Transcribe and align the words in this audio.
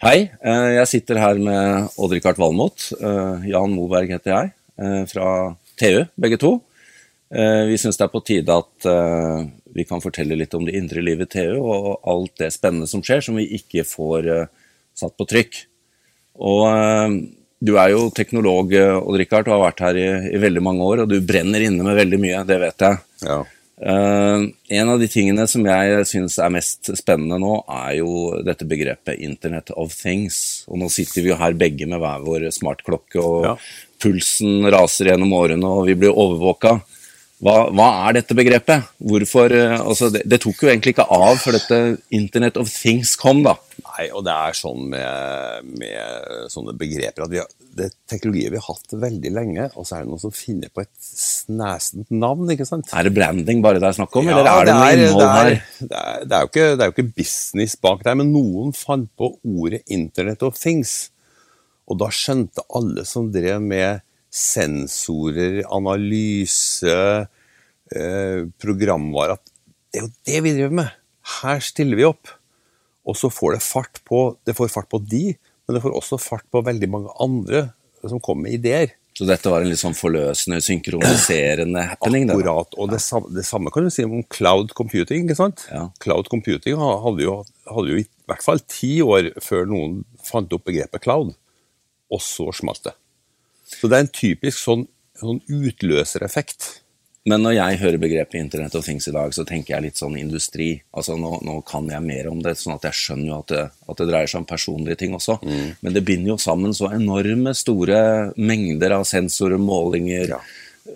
Hei, 0.00 0.30
eh, 0.40 0.66
jeg 0.78 0.88
sitter 0.88 1.18
her 1.20 1.36
med 1.36 1.90
Odd-Rikard 2.00 2.38
Valmot. 2.40 2.86
Eh, 2.96 3.42
Jan 3.50 3.74
Moberg 3.76 4.08
heter 4.08 4.32
jeg, 4.32 4.52
eh, 4.80 5.02
fra 5.04 5.24
TU, 5.76 6.06
begge 6.16 6.38
to. 6.40 6.62
Vi 7.30 7.76
syns 7.78 7.98
det 8.00 8.06
er 8.06 8.10
på 8.10 8.24
tide 8.26 8.50
at 8.50 8.86
vi 9.70 9.84
kan 9.86 10.00
fortelle 10.02 10.34
litt 10.34 10.54
om 10.56 10.64
det 10.66 10.74
indre 10.74 10.98
livet 10.98 11.28
i 11.30 11.38
TU, 11.38 11.60
og 11.62 12.00
alt 12.02 12.40
det 12.42 12.48
spennende 12.50 12.88
som 12.90 13.04
skjer, 13.06 13.22
som 13.22 13.36
vi 13.38 13.44
ikke 13.54 13.84
får 13.86 14.48
satt 14.98 15.14
på 15.14 15.28
trykk. 15.30 15.60
Og 16.42 17.22
du 17.62 17.76
er 17.78 17.92
jo 17.92 18.10
teknolog, 18.10 18.74
Odd-Rikard, 18.74 19.46
og 19.46 19.54
har 19.54 19.62
vært 19.68 19.84
her 19.86 20.00
i, 20.00 20.08
i, 20.34 20.42
veldig 20.42 20.64
mange 20.64 20.82
år, 20.82 21.04
og 21.04 21.08
du 21.12 21.20
brenner 21.20 21.62
inne 21.62 21.86
med 21.86 22.00
veldig 22.02 22.18
mye, 22.18 22.42
det 22.50 22.58
vet 22.64 22.86
jeg. 22.88 22.98
Ja. 23.22 23.38
Uh, 23.80 24.44
en 24.68 24.90
av 24.92 25.00
de 25.00 25.06
tingene 25.08 25.46
som 25.48 25.64
jeg 25.64 26.04
syns 26.10 26.34
er 26.36 26.52
mest 26.52 26.90
spennende 27.00 27.38
nå, 27.40 27.54
er 27.64 27.94
jo 28.02 28.10
dette 28.44 28.68
begrepet 28.68 29.16
'Internet 29.16 29.72
of 29.72 29.94
Things'. 29.96 30.66
Og 30.68 30.82
nå 30.82 30.90
sitter 30.92 31.24
vi 31.24 31.32
jo 31.32 31.40
her 31.40 31.56
begge 31.56 31.88
med 31.88 32.02
hver 32.02 32.20
vår 32.26 32.50
smartklokke, 32.52 33.22
og 33.24 33.46
ja. 33.48 33.54
pulsen 34.02 34.68
raser 34.68 35.08
gjennom 35.08 35.32
årene, 35.32 35.64
og 35.64 35.88
vi 35.88 35.96
blir 35.96 36.12
overvåka. 36.12 36.76
Hva, 37.40 37.54
hva, 37.72 37.88
er 38.04 38.18
dette 38.18 38.36
begrepet? 38.36 38.84
Hvorfor, 39.00 39.48
uh, 39.48 39.78
altså 39.80 40.10
det, 40.12 40.26
det, 40.28 40.42
tok 40.44 40.60
jo 40.60 40.68
egentlig 40.68 40.92
ikke 40.92 41.08
av 41.08 41.40
før 41.40 41.56
dette 41.56 41.80
'Internet 42.12 42.60
of 42.60 42.68
Things' 42.68 43.16
kom, 43.16 43.40
da. 43.48 43.56
Nei, 43.80 44.10
og 44.12 44.26
det 44.28 44.36
er 44.36 44.60
sånn 44.60 44.90
med, 44.92 45.72
med 45.80 46.52
sånne 46.52 46.76
begreper 46.76 47.24
at 47.24 47.32
vi 47.32 47.40
har 47.40 47.48
det 47.80 47.86
er 47.88 47.94
teknologier 48.12 48.52
vi 48.52 48.60
har 48.60 48.66
hatt 48.66 48.94
veldig 49.02 49.30
lenge, 49.32 49.66
og 49.74 49.86
så 49.88 49.96
er 49.96 50.04
det 50.04 50.10
noen 50.12 50.22
som 50.22 50.34
finner 50.34 50.70
på 50.72 50.82
et 50.84 50.92
snesent 51.00 52.10
navn. 52.12 52.50
ikke 52.52 52.66
sant? 52.68 52.92
Er 52.92 53.08
det 53.08 53.14
branding 53.16 53.62
bare 53.64 53.80
det 53.80 53.88
er 53.88 53.96
snakk 53.96 54.18
om, 54.20 54.28
ja, 54.28 54.36
eller 54.36 54.50
er 54.50 54.68
det, 54.68 54.74
det 54.74 54.76
noe 54.76 54.90
innhold 54.98 55.32
her? 55.36 55.50
Det 55.80 56.02
er, 56.02 56.20
det, 56.26 56.36
er 56.36 56.50
ikke, 56.50 56.66
det 56.68 56.84
er, 56.84 56.90
jo 56.90 56.96
ikke, 56.96 57.14
business 57.22 57.76
bak 57.80 58.04
der, 58.06 58.18
men 58.20 58.32
noen 58.34 58.76
fant 58.76 59.08
på 59.18 59.32
ordet 59.40 59.82
'Internet 59.86 60.44
of 60.46 60.60
Things'. 60.60 61.10
Og 61.90 61.98
da 61.98 62.10
skjønte 62.14 62.62
alle 62.76 63.06
som 63.08 63.32
drev 63.34 63.62
med 63.64 64.04
sensorer, 64.30 65.64
analyse, 65.74 66.98
eh, 67.90 68.42
programvare, 68.62 69.34
at 69.34 69.56
det 69.90 69.98
er 69.98 70.04
jo 70.04 70.12
det 70.28 70.42
vi 70.44 70.54
driver 70.54 70.76
med. 70.84 70.92
Her 71.40 71.64
stiller 71.64 71.98
vi 71.98 72.06
opp. 72.06 72.30
Og 73.08 73.16
så 73.18 73.30
får 73.32 73.56
det 73.56 73.64
fart 73.64 74.02
på, 74.06 74.20
det 74.46 74.54
får 74.54 74.70
fart 74.70 74.90
på 74.92 75.00
de, 75.02 75.32
men 75.70 75.76
det 75.76 75.84
får 75.84 75.92
også 75.94 76.16
fart 76.18 76.42
på 76.50 76.64
veldig 76.66 76.86
mange 76.90 77.12
andre 77.22 77.68
som 78.02 78.18
kommer 78.18 78.48
med 78.48 78.56
ideer. 78.56 78.96
Så 79.14 79.26
dette 79.28 79.50
var 79.52 79.62
en 79.62 79.70
litt 79.70 79.78
sånn 79.78 79.94
forløsende, 79.94 80.58
synkroniserende 80.66 81.84
happening? 81.92 82.26
Akkurat. 82.32 82.74
Og 82.74 82.90
det, 82.90 82.98
samme, 83.04 83.30
det 83.36 83.44
samme 83.46 83.70
kan 83.70 83.86
du 83.86 83.92
si 83.94 84.02
om 84.02 84.24
cloud 84.34 84.74
computing. 84.74 85.28
ikke 85.28 85.38
sant? 85.38 85.62
Ja. 85.70 85.84
Cloud 86.02 86.26
computing 86.32 86.74
hadde 86.74 87.22
jo, 87.22 87.36
hadde 87.70 87.94
jo, 87.94 88.02
i 88.02 88.30
hvert 88.32 88.42
fall 88.42 88.62
ti 88.66 88.96
år 89.04 89.30
før 89.46 89.70
noen 89.70 90.00
fant 90.26 90.50
opp 90.58 90.66
begrepet 90.66 91.06
cloud, 91.06 91.30
og 92.10 92.22
så 92.26 92.48
smalt 92.56 92.82
det. 92.88 92.96
Så 93.70 93.86
det 93.86 93.98
er 93.98 94.08
en 94.08 94.14
typisk 94.18 94.58
sånn, 94.58 94.88
sånn 95.22 95.38
utløsereffekt. 95.46 96.80
Men 97.28 97.42
når 97.44 97.52
jeg 97.52 97.78
hører 97.82 98.00
begrepet 98.00 98.38
Internett 98.40 98.74
of 98.78 98.86
Things 98.86 99.04
i 99.10 99.12
dag, 99.12 99.32
så 99.36 99.44
tenker 99.44 99.74
jeg 99.74 99.84
litt 99.84 100.00
sånn 100.00 100.16
industri. 100.16 100.70
Altså 100.96 101.18
nå, 101.20 101.34
nå 101.44 101.58
kan 101.68 101.90
jeg 101.92 102.00
mer 102.04 102.30
om 102.30 102.40
det, 102.40 102.54
sånn 102.56 102.78
at 102.78 102.86
jeg 102.88 102.96
skjønner 102.96 103.28
jo 103.28 103.40
at 103.42 103.52
det, 103.52 103.64
at 103.92 104.00
det 104.00 104.06
dreier 104.08 104.30
seg 104.32 104.40
om 104.40 104.48
personlige 104.48 105.02
ting 105.02 105.16
også. 105.18 105.36
Mm. 105.44 105.66
Men 105.84 105.96
det 105.96 106.04
binder 106.08 106.32
jo 106.32 106.38
sammen 106.40 106.72
så 106.76 106.88
enorme 106.96 107.52
store 107.58 108.00
mengder 108.40 108.96
av 108.96 109.04
sensorer, 109.08 109.60
målinger, 109.60 110.32
ja. 110.32 110.40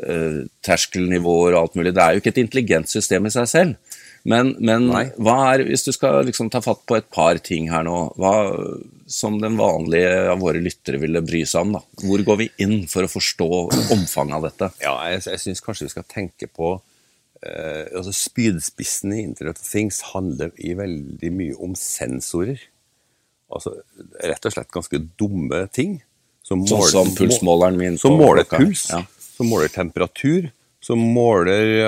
eh, 0.01 0.41
terskelnivåer 0.65 1.53
og 1.53 1.61
alt 1.61 1.77
mulig. 1.77 1.93
Det 1.93 2.07
er 2.07 2.17
jo 2.17 2.25
ikke 2.25 2.33
et 2.33 2.43
intelligent 2.47 2.95
system 2.97 3.29
i 3.29 3.35
seg 3.35 3.51
selv. 3.53 3.94
Men, 4.25 4.55
men 4.65 4.87
hva 4.89 5.35
er, 5.53 5.67
hvis 5.69 5.85
du 5.85 5.91
skal 5.93 6.23
liksom 6.25 6.49
ta 6.53 6.63
fatt 6.65 6.81
på 6.89 6.97
et 6.97 7.11
par 7.13 7.37
ting 7.45 7.67
her 7.69 7.85
nå, 7.85 7.97
hva, 8.17 8.33
som 9.11 9.37
den 9.43 9.59
vanlige 9.61 10.31
av 10.33 10.41
våre 10.41 10.63
lyttere 10.65 11.01
ville 11.03 11.21
bry 11.25 11.43
seg 11.49 11.67
om, 11.67 11.75
da. 11.77 11.83
hvor 12.07 12.25
går 12.25 12.39
vi 12.41 12.49
inn 12.65 12.87
for 12.89 13.05
å 13.05 13.11
forstå 13.13 13.49
omfanget 13.93 14.39
av 14.39 14.47
dette? 14.49 14.71
Ja, 14.85 14.97
Jeg, 15.13 15.27
jeg 15.29 15.43
syns 15.43 15.61
kanskje 15.65 15.91
vi 15.91 15.93
skal 15.93 16.09
tenke 16.09 16.49
på 16.49 16.73
eh, 17.45 17.85
altså 17.93 18.17
Spydspissen 18.17 19.13
i 19.13 19.27
Internet 19.27 19.61
of 19.61 19.69
Things 19.69 20.01
handler 20.15 20.57
i 20.57 20.73
veldig 20.79 21.33
mye 21.37 21.61
om 21.61 21.77
sensorer. 21.77 22.65
Altså 23.53 23.77
rett 24.25 24.49
og 24.49 24.57
slett 24.57 24.73
ganske 24.73 25.05
dumme 25.21 25.67
ting. 25.69 25.99
Som 26.45 26.65
måler, 26.65 26.91
som 26.93 27.13
pulsmåleren 27.17 27.77
min? 27.77 28.01
Som 28.01 28.17
måler 28.21 28.49
puls, 28.49 28.89
ja. 28.89 29.05
som 29.37 29.53
måler 29.53 29.69
temperatur 29.73 30.49
som 30.85 31.01
måler 31.01 31.87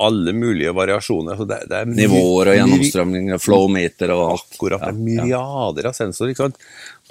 alle 0.00 0.32
mulige 0.32 0.70
variasjoner. 0.76 1.40
Det, 1.50 1.56
det 1.70 1.80
Nivåer 1.96 2.52
og 2.52 2.58
gjennomstrømning, 2.60 3.32
flowmeter 3.42 4.12
og 4.14 4.22
alt. 4.28 4.44
Akkurat. 4.54 4.84
Det 4.84 4.92
er 4.92 5.00
myriader 5.08 5.88
av 5.90 5.96
sensorer. 5.98 6.52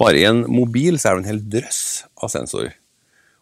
Bare 0.00 0.22
i 0.22 0.24
en 0.24 0.46
mobil 0.48 0.96
så 0.96 1.10
er 1.10 1.18
det 1.18 1.24
en 1.24 1.30
hel 1.34 1.42
drøss 1.58 1.82
av 2.24 2.32
sensorer. 2.32 2.72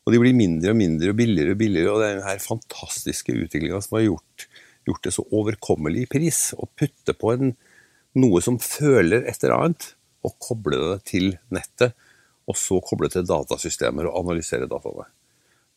Og 0.03 0.11
de 0.11 0.19
blir 0.19 0.34
mindre 0.34 0.72
og 0.72 0.81
mindre 0.81 1.12
og 1.12 1.21
billigere 1.21 1.55
og 1.55 1.61
billigere. 1.61 1.93
Og 1.93 2.03
det 2.03 2.09
er 2.09 2.19
denne 2.19 2.43
fantastiske 2.43 3.37
utviklinga 3.45 3.78
som 3.84 3.99
har 4.01 4.09
gjort, 4.09 4.47
gjort, 4.89 5.03
det 5.06 5.15
så 5.15 5.27
overkommelig 5.31 6.03
i 6.03 6.11
pris 6.17 6.41
å 6.59 6.67
putte 6.67 7.15
på 7.15 7.37
en, 7.37 7.55
noe 8.19 8.43
som 8.43 8.59
føler 8.59 9.28
et 9.31 9.39
eller 9.47 9.55
annet, 9.61 9.93
og 10.27 10.34
koble 10.43 10.81
det 10.83 10.99
til 11.12 11.31
nettet. 11.55 11.95
Og 12.51 12.59
så 12.59 12.83
koble 12.83 13.06
til 13.15 13.22
datasystemer 13.22 14.11
og 14.11 14.19
analysere 14.25 14.67
dataene. 14.67 15.06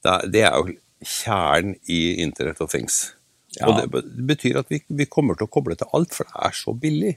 Det, 0.02 0.18
det 0.34 0.42
er 0.50 0.58
jo 0.58 0.74
kjernen 1.06 1.78
i 1.92 2.02
Internet 2.24 2.62
of 2.62 2.74
Things. 2.74 3.14
Ja. 3.60 3.70
Og 3.70 3.78
det 3.80 4.04
betyr 4.28 4.60
at 4.60 4.72
vi, 4.72 4.82
vi, 4.88 5.08
kommer 5.08 5.38
til 5.38 5.48
å 5.48 5.52
koble 5.52 5.78
til 5.80 5.90
alt, 5.96 6.16
for 6.16 6.28
det 6.28 6.42
er 6.50 6.58
så 6.58 6.74
billig. 6.76 7.14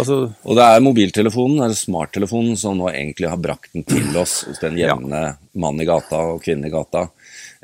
Altså, 0.00 0.16
og 0.42 0.56
det 0.58 0.64
er 0.64 0.82
mobiltelefonen, 0.82 1.60
eller 1.62 1.78
smarttelefonen, 1.78 2.56
som 2.58 2.78
nå 2.78 2.88
egentlig 2.90 3.28
har 3.30 3.38
brakt 3.38 3.76
den 3.76 3.84
til 3.86 4.16
oss 4.18 4.40
hos 4.48 4.58
den 4.62 4.78
jevne 4.80 5.20
ja. 5.20 5.34
mann 5.60 5.78
i 5.78 5.86
gata 5.86 6.22
og 6.32 6.42
kvinne 6.42 6.66
i 6.66 6.72
gata. 6.72 7.04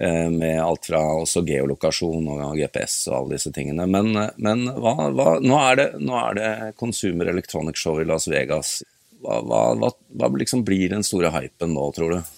Eh, 0.01 0.29
med 0.31 0.61
alt 0.63 0.87
fra 0.93 1.01
også 1.19 1.43
geolokasjon 1.49 2.29
og 2.37 2.55
GPS 2.61 3.03
og 3.11 3.17
alle 3.17 3.37
disse 3.37 3.51
tingene. 3.57 3.89
Men, 3.91 4.15
men 4.41 4.63
hva, 4.71 4.95
hva, 5.11 5.33
nå, 5.43 5.59
er 5.65 5.81
det, 5.81 5.89
nå, 6.01 6.15
er 6.21 6.39
det, 6.39 6.53
Consumer 6.81 7.33
Electronic 7.33 7.81
Show 7.81 7.99
i 8.01 8.07
Las 8.09 8.29
Vegas. 8.31 8.79
Hva, 9.21 9.43
hva 9.77 10.31
liksom 10.41 10.63
blir 10.65 10.95
den 10.95 11.05
store 11.05 11.33
hypen 11.35 11.75
nå, 11.75 11.91
tror 11.97 12.15
du? 12.15 12.31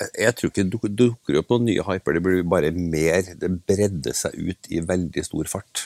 Jeg 0.00 0.36
tror 0.36 0.50
ikke 0.50 0.64
det 0.64 0.92
dukker 0.96 1.38
opp 1.40 1.50
noen 1.52 1.66
nye 1.68 1.84
hyper, 1.84 2.16
det 2.16 2.22
blir 2.24 2.44
bare 2.48 2.72
mer 2.72 3.34
Det 3.36 3.50
bredder 3.68 4.16
seg 4.16 4.36
ut 4.36 4.68
i 4.72 4.80
veldig 4.84 5.24
stor 5.26 5.50
fart. 5.50 5.82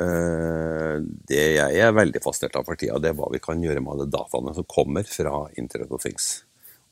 Eh, 0.00 0.98
det 1.28 1.42
jeg 1.56 1.80
er 1.84 1.94
veldig 1.96 2.20
fascinert 2.24 2.58
av 2.60 2.68
for 2.68 2.80
tida, 2.80 2.98
det 3.00 3.12
er 3.12 3.16
hva 3.16 3.30
vi 3.32 3.40
kan 3.44 3.60
gjøre 3.60 3.80
med 3.80 3.94
alle 3.94 4.08
dataene 4.12 4.54
som 4.56 4.68
kommer 4.68 5.08
fra 5.08 5.46
Internet 5.60 5.92
of 5.92 6.04
Things. 6.04 6.42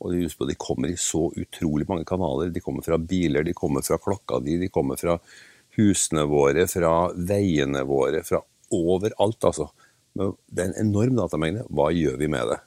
Og 0.01 0.17
husk 0.17 0.41
på, 0.41 0.49
De 0.49 0.56
kommer 0.56 0.89
i 0.89 0.97
så 0.97 1.27
utrolig 1.37 1.87
mange 1.89 2.06
kanaler. 2.09 2.49
De 2.49 2.62
kommer 2.65 2.84
fra 2.84 2.97
biler, 2.97 3.45
de 3.45 3.53
kommer 3.53 3.84
fra 3.84 4.01
klokka 4.01 4.41
di, 4.41 4.57
de 4.57 4.71
kommer 4.72 4.97
fra 4.97 5.19
husene 5.77 6.25
våre, 6.28 6.65
fra 6.69 7.11
veiene 7.12 7.84
våre, 7.84 8.25
fra 8.25 8.41
overalt, 8.72 9.45
altså. 9.45 9.69
Men 10.17 10.33
det 10.49 10.62
er 10.62 10.71
en 10.71 10.89
enorm 10.89 11.21
datamengde. 11.21 11.67
Hva 11.69 11.91
gjør 11.93 12.17
vi 12.17 12.31
med 12.33 12.49
det? 12.49 12.59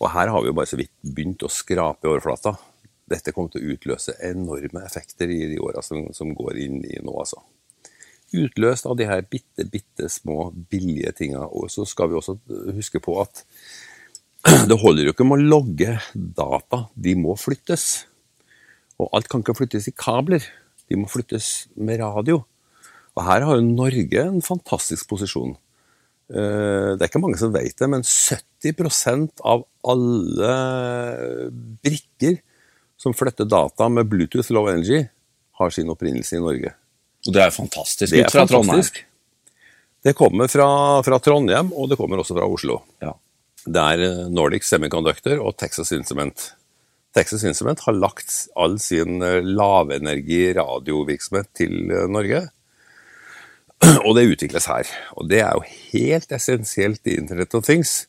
Og 0.00 0.10
her 0.10 0.32
har 0.32 0.42
vi 0.42 0.50
jo 0.50 0.56
bare 0.58 0.68
så 0.68 0.80
vidt 0.80 0.92
begynt 1.04 1.46
å 1.46 1.52
skrape 1.52 2.08
i 2.08 2.10
overflata 2.10 2.56
dette 3.10 3.34
kommer 3.34 3.52
til 3.52 3.64
å 3.64 3.74
utløse 3.74 4.16
enorme 4.26 4.84
effekter 4.86 5.30
i 5.32 5.40
de 5.50 5.58
åra 5.62 5.82
som, 5.84 6.08
som, 6.16 6.32
går 6.36 6.60
inn 6.64 6.78
i 6.86 7.00
nå. 7.02 7.14
altså. 7.18 7.42
Utløst 8.30 8.86
av 8.86 8.96
de 8.98 9.08
her 9.10 9.24
bitte, 9.26 9.66
bitte 9.66 10.06
små, 10.12 10.50
billige 10.70 11.12
tinga. 11.18 11.42
Og 11.50 11.70
så 11.74 11.86
skal 11.88 12.12
vi 12.12 12.18
også 12.20 12.36
huske 12.76 13.02
på 13.02 13.16
at 13.22 13.42
det 14.70 14.78
holder 14.78 15.08
jo 15.08 15.14
ikke 15.14 15.26
med 15.26 15.42
å 15.42 15.50
logge 15.56 15.96
data, 16.14 16.84
de 16.94 17.16
må 17.18 17.34
flyttes. 17.38 17.88
Og 19.00 19.10
alt 19.16 19.28
kan 19.32 19.42
ikke 19.42 19.58
flyttes 19.58 19.90
i 19.90 19.96
kabler, 19.96 20.44
de 20.90 20.98
må 21.00 21.10
flyttes 21.10 21.70
med 21.74 22.00
radio. 22.02 22.44
Og 23.16 23.26
her 23.26 23.44
har 23.46 23.58
jo 23.58 23.66
Norge 23.66 24.22
en 24.22 24.40
fantastisk 24.44 25.10
posisjon. 25.10 25.56
Eh, 26.30 26.94
det 26.94 27.02
er 27.02 27.10
ikke 27.10 27.22
mange 27.22 27.40
som 27.40 27.52
vet 27.54 27.74
det, 27.74 27.88
men 27.90 28.06
70% 28.06 29.42
av 29.50 29.66
alle 29.90 30.54
brikker 31.82 32.38
som 33.00 33.16
flytter 33.16 33.48
data 33.48 33.88
med 33.88 34.08
Bluetooth 34.10 34.52
Low 34.52 34.68
Energy, 34.68 35.06
har 35.60 35.70
sin 35.72 35.88
opprinnelse 35.92 36.36
i 36.36 36.42
Norge. 36.42 36.74
Og 37.26 37.34
det 37.36 37.42
er 37.44 37.52
fantastisk 37.52 38.12
det 38.12 38.24
er 38.24 38.32
fra 38.32 38.46
fantastisk. 38.48 39.02
Det 40.00 40.14
kommer 40.16 40.48
fra, 40.48 40.68
fra, 41.04 41.18
Trondheim, 41.20 41.72
og 41.76 41.90
det 41.90 41.98
kommer 42.00 42.20
også 42.20 42.36
fra 42.36 42.48
Oslo. 42.48 42.78
Ja. 43.04 43.12
Det 43.60 43.82
er 43.92 44.04
eh, 44.06 44.22
Nordic 44.32 44.64
Semiconductor 44.64 45.42
og 45.44 45.58
Texas 45.60 45.92
Instrument. 45.92 46.46
Texas 47.16 47.44
Instrument 47.44 47.82
har 47.84 47.96
lagt 47.96 48.32
all 48.56 48.78
sin 48.80 49.20
eh, 49.24 49.44
lavenergi 49.44 50.54
radiovirksomhet 50.56 51.50
til 51.60 51.92
eh, 51.92 52.06
Norge. 52.08 52.46
Og 54.06 54.14
det 54.16 54.28
utvikles 54.30 54.68
her. 54.72 54.88
Og 55.20 55.28
det 55.28 55.42
er 55.44 55.56
jo 55.56 55.68
helt 55.92 56.32
essensielt 56.32 57.04
i 57.08 57.18
Internet 57.20 57.56
of 57.56 57.68
Things. 57.68 58.06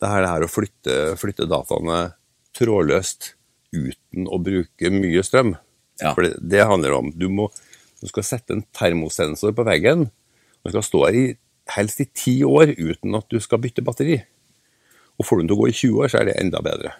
Det 0.00 0.08
er 0.08 0.24
det 0.24 0.32
her 0.34 0.44
å 0.44 0.52
flytte, 0.52 1.00
flytte 1.20 1.48
dataene 1.48 2.02
trådløst 2.56 3.32
uten 4.12 4.28
å 4.28 4.40
bruke 4.42 4.92
mye 4.92 5.22
strøm. 5.24 5.54
Ja. 6.00 6.12
For 6.12 6.26
det, 6.26 6.36
det, 6.40 6.64
handler 6.68 6.98
om 6.98 7.12
du, 7.16 7.28
må, 7.32 7.48
du 8.00 8.08
skal 8.10 8.26
sette 8.26 8.56
en 8.56 8.66
termosensor 8.76 9.54
på 9.56 9.64
veggen. 9.66 10.10
Du 10.62 10.72
skal 10.72 10.84
stå 10.86 11.06
her 11.06 11.18
i 11.18 11.24
helst 11.72 12.02
i 12.02 12.10
ti 12.12 12.40
år 12.44 12.74
uten 12.76 13.16
at 13.16 13.28
du 13.30 13.40
skal 13.40 13.62
bytte 13.62 13.84
batteri. 13.86 14.20
Og 15.18 15.26
får 15.26 15.38
du 15.38 15.42
den 15.42 15.50
til 15.52 15.58
å 15.58 15.62
gå 15.62 15.70
i 15.70 15.78
20 15.78 16.02
år, 16.02 16.10
så 16.12 16.20
er 16.20 16.28
det 16.28 16.38
enda 16.40 16.62
bedre. 16.64 16.94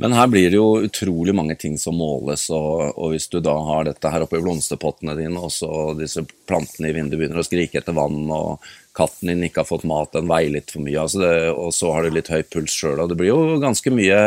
Men 0.00 0.14
her 0.16 0.30
blir 0.32 0.46
det 0.48 0.56
jo 0.56 0.80
utrolig 0.80 1.34
mange 1.36 1.58
ting 1.60 1.74
som 1.76 1.98
måles, 2.00 2.46
og, 2.56 2.94
og 2.96 3.10
hvis 3.12 3.26
du 3.28 3.36
da 3.44 3.52
har 3.66 3.84
dette 3.84 4.08
her 4.08 4.24
oppe 4.24 4.38
i 4.38 4.44
blomsterpottene 4.44 5.12
dine, 5.18 5.36
og 5.36 5.52
så 5.52 5.90
disse 5.98 6.22
plantene 6.48 6.88
i 6.88 6.94
vinduet 6.96 7.20
begynner 7.20 7.42
å 7.42 7.44
skrike 7.44 7.82
etter 7.82 7.96
vann, 7.98 8.22
og 8.32 8.64
katten 8.96 9.28
din 9.28 9.44
ikke 9.44 9.60
har 9.60 9.68
fått 9.68 9.84
mat, 9.90 10.14
den 10.14 10.30
veier 10.30 10.54
litt 10.54 10.72
for 10.72 10.86
mye, 10.86 11.02
altså 11.02 11.20
det, 11.20 11.34
og 11.52 11.74
så 11.76 11.92
har 11.92 12.08
du 12.08 12.16
litt 12.16 12.32
høy 12.32 12.40
puls 12.48 12.78
sjøl, 12.80 12.96
og 12.96 13.12
det 13.12 13.18
blir 13.20 13.28
jo 13.28 13.60
ganske 13.60 13.92
mye 13.92 14.22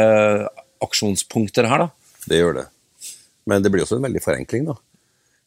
aksjonspunkter 0.86 1.68
her, 1.70 1.86
da. 1.88 2.24
Det 2.30 2.40
gjør 2.40 2.58
det. 2.62 2.66
Men 3.50 3.64
det 3.64 3.72
blir 3.74 3.84
også 3.84 3.98
en 4.00 4.06
veldig 4.08 4.24
forenkling, 4.24 4.68
da. 4.70 4.78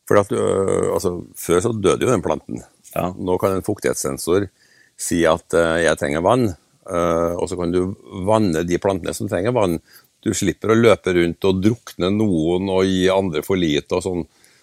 For 0.07 0.21
at, 0.21 0.33
øh, 0.33 0.93
altså, 0.95 1.17
Før 1.41 1.63
så 1.65 1.73
døde 1.75 2.05
jo 2.07 2.13
den 2.13 2.23
planten. 2.25 2.63
Ja. 2.95 3.11
Nå 3.17 3.37
kan 3.43 3.57
en 3.57 3.65
fuktighetssensor 3.67 4.49
si 4.97 5.23
at 5.29 5.53
øh, 5.57 5.83
jeg 5.85 5.99
trenger 6.01 6.23
vann, 6.25 6.47
øh, 6.89 7.33
og 7.37 7.49
så 7.51 7.59
kan 7.59 7.73
du 7.75 7.95
vanne 8.25 8.63
de 8.65 8.79
plantene 8.81 9.13
som 9.17 9.29
trenger 9.29 9.53
vann. 9.57 9.81
Du 10.25 10.33
slipper 10.35 10.73
å 10.73 10.79
løpe 10.79 11.13
rundt 11.15 11.45
og 11.47 11.61
drukne 11.63 12.09
noen 12.15 12.71
og 12.73 12.87
gi 12.89 13.05
andre 13.13 13.43
for 13.47 13.61
lite 13.61 13.99
og 13.99 14.03
sånn, 14.07 14.23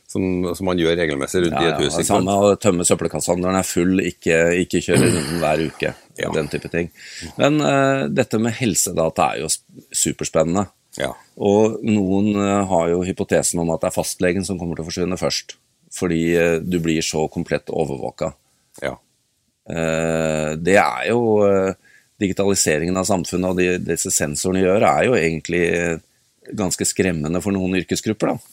som, 0.10 0.24
som 0.58 0.68
man 0.68 0.80
gjør 0.82 0.98
regelmessig 1.00 1.44
rundt 1.46 1.60
Ja, 1.60 1.68
i 1.68 1.70
et 1.72 1.84
hus. 1.86 1.94
ikke 2.00 2.10
samme 2.10 2.34
å 2.36 2.56
tømme 2.60 2.86
søppelkassa 2.88 3.36
når 3.38 3.48
den 3.48 3.60
er 3.62 3.68
full, 3.68 4.02
ikke, 4.04 4.40
ikke 4.66 4.82
kjøre 4.88 5.12
runden 5.14 5.40
hver 5.44 5.64
uke. 5.70 5.94
Ja. 6.20 6.30
Den 6.36 6.48
type 6.48 6.70
ting. 6.70 6.92
Men 7.40 7.62
uh, 7.62 8.06
dette 8.12 8.40
med 8.42 8.56
helsedata 8.58 9.32
er 9.34 9.44
jo 9.44 9.50
superspennende. 9.94 10.68
Ja. 11.00 11.10
Og 11.42 11.80
noen 11.88 12.36
uh, 12.38 12.62
har 12.70 12.92
jo 12.92 13.02
hypotesen 13.08 13.64
om 13.64 13.72
at 13.74 13.82
det 13.82 13.90
er 13.90 13.96
fastlegen 13.96 14.46
som 14.46 14.60
kommer 14.62 14.78
til 14.78 14.86
å 14.86 14.90
forsvinne 14.92 15.20
først. 15.20 15.58
Fordi 15.94 16.22
uh, 16.38 16.58
du 16.62 16.78
blir 16.84 17.02
så 17.06 17.26
komplett 17.34 17.74
overvåka. 17.74 18.34
ja. 18.84 18.98
Det 19.64 20.74
er 20.76 21.06
jo 21.08 21.20
Digitaliseringen 22.20 22.98
av 23.00 23.06
samfunnet 23.08 23.54
og 23.54 23.60
de, 23.62 23.78
disse 23.80 24.10
sensorene 24.12 24.60
gjør, 24.60 24.84
er 24.84 25.06
jo 25.08 25.14
egentlig 25.16 25.62
ganske 26.52 26.84
skremmende 26.84 27.40
for 27.40 27.56
noen 27.56 27.78
yrkesgrupper. 27.80 28.34
da. 28.34 28.53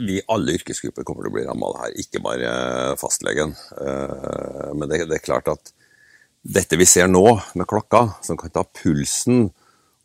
Vi 0.00 0.20
alle 0.32 0.56
yrkesgrupper 0.58 1.04
kommer 1.04 1.26
til 1.26 1.32
å 1.32 1.36
bli 1.36 1.44
ramma 1.46 1.68
av 1.68 1.74
det 1.76 1.82
her, 1.84 1.96
ikke 2.04 2.22
bare 2.24 2.52
fastlegen. 3.00 3.54
Eh, 3.76 4.70
Men 4.74 4.88
det, 4.88 5.04
det 5.10 5.18
er 5.18 5.24
klart 5.24 5.50
at 5.52 5.72
dette 6.42 6.78
vi 6.78 6.86
ser 6.88 7.10
nå 7.10 7.24
med 7.54 7.68
klokka, 7.70 8.06
som 8.26 8.38
kan 8.40 8.50
ta 8.50 8.64
pulsen 8.64 9.50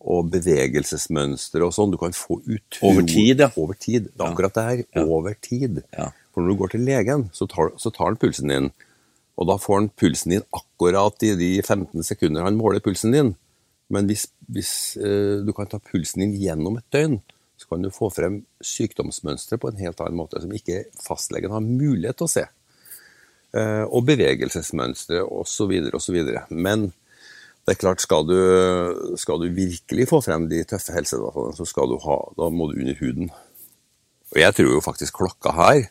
og 0.08 0.28
bevegelsesmønster 0.32 1.64
og 1.66 1.74
sånn, 1.76 1.92
du 1.92 1.98
kan 2.00 2.14
få 2.16 2.38
ut 2.46 2.78
Over 2.86 3.08
tid, 3.10 3.42
ja. 3.42 3.50
Over 3.58 3.76
tid. 3.80 4.12
Det 4.14 4.22
er 4.22 4.30
akkurat 4.30 4.56
det 4.56 4.66
her. 4.68 4.84
Ja. 4.96 5.06
Over 5.06 5.34
tid. 5.42 5.82
Ja. 5.98 6.12
For 6.32 6.44
når 6.44 6.54
du 6.54 6.60
går 6.62 6.74
til 6.76 6.86
legen, 6.88 7.26
så 7.34 7.48
tar, 7.50 7.74
så 7.82 7.92
tar 7.92 8.12
han 8.12 8.20
pulsen 8.22 8.54
din. 8.54 8.70
Og 9.38 9.50
da 9.50 9.58
får 9.62 9.80
han 9.82 9.90
pulsen 9.98 10.36
din 10.36 10.46
akkurat 10.56 11.26
i 11.26 11.34
de 11.40 11.50
15 11.64 12.06
sekunder 12.06 12.46
han 12.46 12.58
måler 12.60 12.84
pulsen 12.86 13.16
din. 13.16 13.34
Men 13.94 14.08
hvis, 14.10 14.28
hvis 14.52 14.72
eh, 15.02 15.42
du 15.48 15.52
kan 15.58 15.70
ta 15.72 15.80
pulsen 15.82 16.24
din 16.24 16.38
gjennom 16.38 16.78
et 16.80 16.88
døgn, 16.94 17.20
så 17.58 17.70
kan 17.72 17.82
du 17.82 17.90
få 17.94 18.12
frem 18.14 18.42
sykdomsmønstre 18.62 19.58
på 19.62 19.72
en 19.72 19.82
helt 19.82 20.02
annen 20.04 20.20
måte 20.20 20.42
som 20.44 20.54
ikke 20.54 20.86
fastlegen 21.02 21.54
har 21.54 21.66
mulighet 21.66 22.20
til 22.20 22.28
å 22.28 22.34
se. 22.36 22.46
Eh, 23.58 23.84
og 23.88 24.06
bevegelsesmønstre 24.08 25.24
osv. 25.26 25.74
osv. 25.98 26.18
Men 26.54 26.90
det 27.68 27.74
er 27.74 27.82
klart, 27.82 28.04
skal 28.04 28.28
du, 28.30 28.38
skal 29.20 29.42
du 29.42 29.50
virkelig 29.52 30.08
få 30.08 30.22
frem 30.24 30.48
de 30.52 30.62
tøffe 30.70 30.94
helsedataene, 30.96 31.56
så 31.58 31.66
skal 31.68 31.92
du 31.92 31.98
ha, 32.06 32.18
da 32.38 32.50
må 32.54 32.70
du 32.72 32.78
under 32.80 32.96
huden. 33.02 33.32
Og 34.32 34.40
jeg 34.40 34.56
tror 34.56 34.74
jo 34.76 34.84
faktisk 34.86 35.18
klokka 35.18 35.56
her 35.58 35.88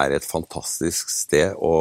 er 0.00 0.14
et 0.16 0.24
fantastisk 0.24 1.10
sted 1.12 1.52
å 1.60 1.72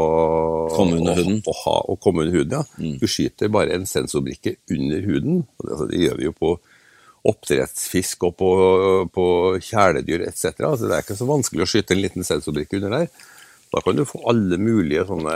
Komme 0.74 0.97
under 1.00 1.15
huden. 1.15 1.39
Å, 1.45 1.51
å, 1.53 1.57
ha, 1.62 1.77
å 1.94 1.95
komme 2.01 2.25
under 2.25 2.41
huden, 2.41 2.57
ja. 2.59 2.95
Du 3.00 3.07
skyter 3.07 3.51
bare 3.51 3.77
en 3.77 3.88
sensorbrikke 3.88 4.57
under 4.71 5.07
huden. 5.07 5.44
og 5.59 5.63
Det, 5.63 5.71
altså, 5.71 5.88
det 5.91 6.01
gjør 6.01 6.19
vi 6.19 6.27
jo 6.27 6.35
på 6.35 6.51
oppdrettsfisk 7.27 8.25
og 8.25 8.33
på, 8.39 8.50
på 9.13 9.25
kjæledyr 9.62 10.25
etc. 10.25 10.56
Altså, 10.65 10.88
det 10.88 10.97
er 10.97 11.06
ikke 11.06 11.19
så 11.19 11.29
vanskelig 11.29 11.65
å 11.65 11.69
skyte 11.69 11.95
en 11.95 12.01
liten 12.01 12.25
sensorbrikke 12.25 12.79
under 12.79 12.95
der. 12.97 13.27
Da 13.71 13.79
kan 13.85 13.95
du 13.95 14.03
få 14.07 14.19
alle 14.27 14.57
mulige 14.59 15.06
sånne 15.07 15.35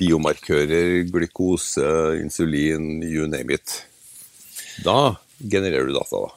biomarkører, 0.00 1.04
glukose, 1.12 1.86
insulin, 2.18 2.98
you 3.06 3.28
name 3.30 3.54
it. 3.54 3.76
Da 4.82 5.14
genererer 5.38 5.86
du 5.86 5.94
data, 5.94 6.24
da. 6.24 6.34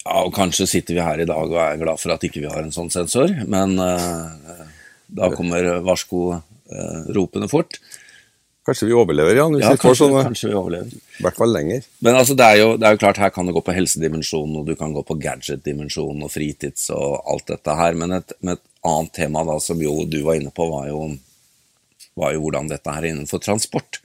Ja, 0.00 0.16
og 0.24 0.32
Kanskje 0.34 0.66
sitter 0.66 0.96
vi 0.96 1.04
her 1.04 1.22
i 1.22 1.28
dag 1.28 1.52
og 1.52 1.58
er 1.60 1.78
glad 1.78 2.00
for 2.00 2.14
at 2.14 2.24
ikke 2.26 2.42
vi 2.42 2.50
har 2.50 2.64
en 2.64 2.74
sånn 2.74 2.90
sensor, 2.90 3.30
men 3.52 3.76
uh, 3.78 4.64
da 5.12 5.28
kommer 5.36 5.68
varsko-ropene 5.86 7.50
fort. 7.52 7.78
Kanskje 8.66 8.86
vi 8.90 8.94
overlever, 8.94 9.34
Jan, 9.38 9.54
hvis 9.56 9.64
Ja, 9.64 9.70
vi 9.72 9.80
får 9.80 9.88
kanskje, 9.88 10.04
sånne. 10.04 10.22
kanskje 10.28 10.48
vi 10.50 10.56
overlever. 10.58 10.92
I 10.92 11.22
hvert 11.24 11.38
fall 11.40 11.52
lenger. 11.54 11.86
Men 12.04 12.18
altså, 12.18 12.34
det, 12.36 12.44
er 12.44 12.58
jo, 12.60 12.68
det 12.76 12.86
er 12.86 12.92
jo 12.96 13.00
klart, 13.00 13.20
her 13.22 13.32
kan 13.32 13.48
det 13.48 13.54
gå 13.56 13.62
på 13.64 13.74
helsedimensjonen, 13.74 14.58
og 14.60 14.66
du 14.68 14.74
kan 14.76 14.92
gå 14.92 15.02
på 15.08 15.16
gadget-dimensjonen 15.22 16.26
og 16.26 16.30
fritids 16.34 16.90
og 16.92 17.22
alt 17.32 17.46
dette 17.48 17.76
her. 17.80 17.96
Men 17.98 18.12
et, 18.18 18.34
et 18.44 18.62
annet 18.84 19.12
tema 19.16 19.46
da, 19.48 19.56
som 19.64 19.80
jo 19.80 20.04
du 20.04 20.20
var 20.26 20.36
inne 20.36 20.52
på, 20.52 20.68
var 20.70 20.90
jo, 20.92 21.00
var 22.20 22.36
jo 22.36 22.44
hvordan 22.44 22.68
dette 22.70 22.92
her 22.92 23.02
er 23.08 23.14
innenfor 23.14 23.40
transport. 23.42 24.02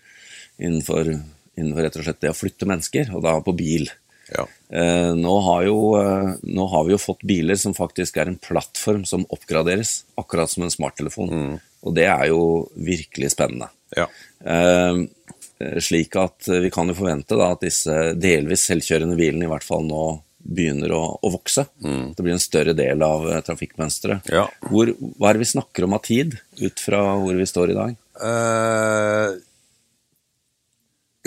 Innenfor, 0.58 1.12
innenfor 1.60 1.84
rett 1.90 2.00
og 2.00 2.08
slett 2.08 2.24
det 2.24 2.32
å 2.32 2.40
flytte 2.40 2.70
mennesker, 2.72 3.12
og 3.12 3.28
da 3.28 3.36
på 3.44 3.54
bil. 3.60 3.90
Ja. 4.32 4.48
Eh, 4.72 5.12
nå, 5.20 5.36
har 5.46 5.68
jo, 5.68 5.78
eh, 6.00 6.32
nå 6.48 6.66
har 6.72 6.88
vi 6.88 6.96
jo 6.96 7.04
fått 7.04 7.28
biler 7.28 7.60
som 7.60 7.76
faktisk 7.78 8.18
er 8.18 8.32
en 8.32 8.40
plattform 8.42 9.04
som 9.06 9.28
oppgraderes, 9.36 10.06
akkurat 10.18 10.50
som 10.50 10.64
en 10.66 10.74
smarttelefon. 10.74 11.60
Og 11.86 11.94
det 11.94 12.08
er 12.10 12.32
jo 12.32 12.70
virkelig 12.74 13.36
spennende. 13.36 13.68
Ja. 13.96 14.10
Eh, 14.46 15.80
slik 15.80 16.16
at 16.20 16.50
vi 16.52 16.70
kan 16.74 16.92
jo 16.92 16.98
forvente 16.98 17.38
da, 17.40 17.54
at 17.56 17.64
disse 17.64 18.14
delvis 18.20 18.68
selvkjørende 18.70 19.16
bilene 19.20 19.48
i 19.48 19.52
hvert 19.52 19.66
fall 19.66 19.86
nå 19.88 20.06
begynner 20.46 20.94
å, 20.94 21.02
å 21.26 21.32
vokse. 21.34 21.66
Det 21.80 22.22
blir 22.22 22.36
en 22.36 22.44
større 22.44 22.76
del 22.78 23.02
av 23.06 23.26
eh, 23.32 23.42
trafikkmønsteret. 23.46 24.30
Ja. 24.34 24.46
Hvor, 24.70 24.92
hva 25.18 25.32
er 25.32 25.38
det 25.38 25.46
vi 25.46 25.54
snakker 25.56 25.88
om 25.88 25.98
av 25.98 26.04
tid, 26.06 26.38
ut 26.62 26.84
fra 26.84 27.02
hvor 27.22 27.38
vi 27.40 27.48
står 27.50 27.74
i 27.74 27.78
dag? 27.80 27.96
Eh, 28.30 29.38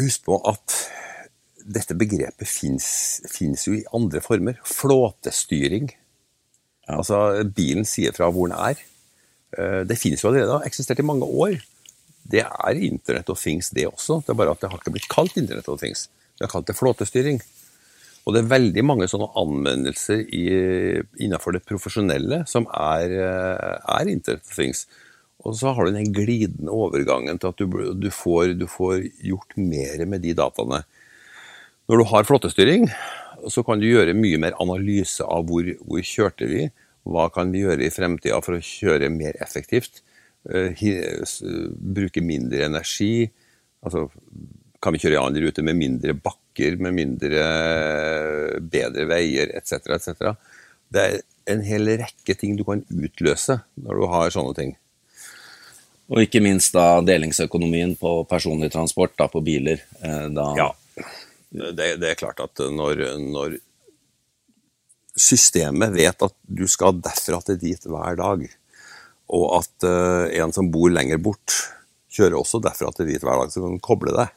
husk 0.04 0.28
på 0.28 0.38
at 0.48 0.76
dette 1.68 1.96
begrepet 1.98 2.48
fins 2.48 3.66
jo 3.66 3.74
i 3.76 3.86
andre 3.96 4.22
former. 4.24 4.60
Flåtestyring. 4.64 5.90
Ja. 6.88 7.00
Altså, 7.00 7.18
bilen 7.54 7.88
sier 7.88 8.14
fra 8.16 8.30
hvor 8.32 8.48
den 8.48 8.56
er. 8.56 8.80
Eh, 9.58 9.82
det 9.88 9.98
finnes 10.00 10.22
jo 10.22 10.30
allerede, 10.30 10.60
har 10.60 10.70
eksistert 10.70 11.02
i 11.02 11.08
mange 11.08 11.26
år. 11.28 11.58
Det 12.28 12.44
er 12.44 12.82
Internett 12.84 13.30
og 13.32 13.38
things, 13.40 13.70
det 13.74 13.86
også. 13.88 14.20
Det 14.24 14.34
er 14.34 14.40
bare 14.40 14.52
at 14.52 14.62
det 14.62 14.70
har 14.72 14.80
ikke 14.80 14.94
blitt 14.96 15.08
kalt 15.12 15.38
Internett 15.40 15.70
og 15.72 15.80
things. 15.80 16.08
Det 16.36 16.46
er 16.46 16.52
kalt 16.52 16.68
det 16.68 16.76
flåtestyring. 16.78 17.40
Og 18.28 18.34
det 18.34 18.42
er 18.42 18.50
veldig 18.50 18.82
mange 18.84 19.06
sånne 19.08 19.30
anvendelser 19.40 20.20
i, 20.36 20.46
innenfor 21.24 21.56
det 21.56 21.64
profesjonelle 21.64 22.42
som 22.50 22.66
er, 22.76 23.14
eh, 23.24 23.78
er 23.94 24.10
Internet 24.12 24.44
of 24.44 24.52
Things. 24.52 24.84
Og 25.46 25.54
så 25.56 25.72
har 25.72 25.86
du 25.86 25.96
den 25.96 26.12
glidende 26.12 26.74
overgangen 26.74 27.38
til 27.40 27.54
at 27.54 27.62
du, 27.62 27.78
du, 27.96 28.10
får, 28.12 28.52
du 28.60 28.66
får 28.68 29.06
gjort 29.24 29.56
mer 29.56 30.04
med 30.10 30.26
de 30.26 30.34
dataene. 30.36 30.82
Når 31.88 32.02
du 32.02 32.04
har 32.10 32.28
flåtestyring, 32.28 32.84
så 33.48 33.64
kan 33.64 33.80
du 33.80 33.86
gjøre 33.88 34.16
mye 34.18 34.40
mer 34.42 34.58
analyse 34.60 35.24
av 35.24 35.46
hvor, 35.48 35.70
hvor 35.86 36.04
kjørte 36.04 36.50
vi, 36.50 36.66
hva 37.08 37.30
kan 37.32 37.54
vi 37.54 37.62
gjøre 37.62 37.86
i 37.86 37.94
fremtida 37.94 38.42
for 38.44 38.58
å 38.58 38.64
kjøre 38.64 39.08
mer 39.14 39.38
effektivt, 39.40 40.02
bruke 40.48 42.22
mindre 42.24 42.64
energi, 42.66 43.28
altså 43.84 44.06
kan 44.82 44.94
vi 44.94 45.00
kjøre 45.02 45.16
i 45.16 45.20
annen 45.20 45.42
rute 45.44 45.64
med 45.66 45.76
mindre 45.78 46.14
bakker, 46.14 46.78
med 46.82 46.94
mindre 46.94 47.46
bedre 48.62 49.06
veier, 49.10 49.50
etc., 49.58 49.90
etc. 49.98 50.34
Det 50.88 51.04
er 51.04 51.18
en 51.52 51.64
hel 51.66 51.90
rekke 52.00 52.36
ting 52.38 52.56
du 52.56 52.64
kan 52.66 52.84
utløse 52.88 53.58
når 53.82 54.00
du 54.00 54.06
har 54.12 54.34
sånne 54.34 54.54
ting. 54.56 54.76
Og 56.08 56.24
ikke 56.24 56.40
minst 56.40 56.72
da 56.72 57.02
delingsøkonomien 57.04 57.92
på 58.00 58.22
personlig 58.28 58.70
transport, 58.72 59.12
da 59.18 59.28
på 59.28 59.42
biler. 59.44 59.82
Eh, 60.00 60.28
Da, 60.32 60.52
Ja. 60.56 60.70
Det, 61.48 61.96
det 62.00 62.10
er 62.10 62.18
klart 62.18 62.40
at 62.44 62.60
når, 62.60 63.18
når 63.24 63.54
systemet 65.16 65.94
vet 65.94 66.24
at 66.26 66.34
du 66.44 66.66
skal 66.68 66.98
derfra 67.00 67.40
til 67.44 67.56
dit 67.60 67.86
hver 67.88 68.18
dag, 68.20 68.44
og 69.28 69.46
at 69.58 69.86
uh, 69.86 70.26
en 70.40 70.54
som 70.56 70.70
bor 70.72 70.90
lenger 70.92 71.20
bort, 71.20 71.56
kjører 72.14 72.38
også 72.38 72.60
derfra 72.64 72.90
til 72.96 73.10
dit 73.10 73.22
hver 73.22 73.42
dag, 73.42 73.52
så 73.52 73.62
kan 73.64 73.76
du 73.76 73.84
koble 73.84 74.14
deg. 74.16 74.32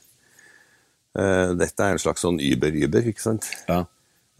Uh, 1.15 1.51
dette 1.59 1.83
er 1.83 1.95
en 1.95 2.01
slags 2.01 2.23
sånn 2.23 2.39
Uber-Uber, 2.43 3.07
ikke 3.11 3.23
sant? 3.23 3.49
Ja. 3.71 3.85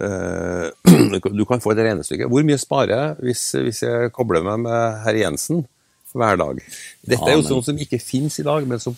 Uh, 0.02 0.72
du 0.82 1.44
kan 1.46 1.62
få 1.62 1.76
et 1.76 1.82
regnestykke. 1.84 2.26
Hvor 2.32 2.42
mye 2.48 2.58
sparer 2.58 2.90
jeg 2.90 3.26
hvis, 3.28 3.42
hvis 3.62 3.82
jeg 3.84 4.10
kobler 4.16 4.42
meg 4.42 4.64
med 4.64 4.96
herr 5.04 5.20
Jensen 5.20 5.60
hver 6.18 6.40
dag? 6.42 6.62
Dette 7.06 7.28
er 7.28 7.36
jo 7.38 7.44
sånn 7.46 7.62
som 7.68 7.78
ikke 7.84 8.00
fins 8.02 8.40
i 8.42 8.46
dag, 8.48 8.66
men 8.66 8.82
som, 8.82 8.96